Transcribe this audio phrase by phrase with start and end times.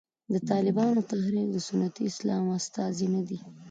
[0.33, 3.37] د طالبانو تحریک د سنتي اسلام استازی نه دی.